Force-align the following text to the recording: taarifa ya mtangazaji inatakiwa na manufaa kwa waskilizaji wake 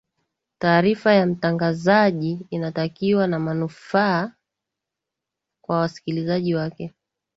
taarifa 0.59 1.13
ya 1.13 1.25
mtangazaji 1.25 2.47
inatakiwa 2.49 3.27
na 3.27 3.39
manufaa 3.39 4.33
kwa 5.61 5.79
waskilizaji 5.79 6.55
wake 6.55 6.93